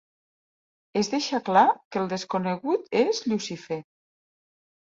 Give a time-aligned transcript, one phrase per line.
[1.01, 3.81] Es deixa clar que el desconegut és Llucifer.